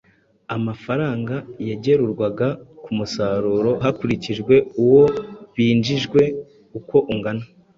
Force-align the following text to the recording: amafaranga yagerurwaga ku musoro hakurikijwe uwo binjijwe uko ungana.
amafaranga 0.55 1.35
yagerurwaga 1.69 2.47
ku 2.83 2.89
musoro 2.97 3.69
hakurikijwe 3.83 4.55
uwo 4.83 5.03
binjijwe 5.55 6.21
uko 6.77 6.95
ungana. 7.13 7.45